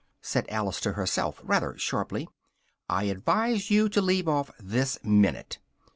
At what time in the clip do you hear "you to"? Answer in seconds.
3.69-4.01